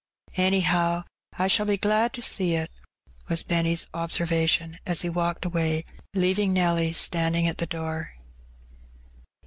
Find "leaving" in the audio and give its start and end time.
6.15-6.53